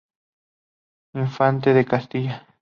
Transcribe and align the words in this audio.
Infante 1.13 1.75
de 1.75 1.85
Castilla. 1.85 2.47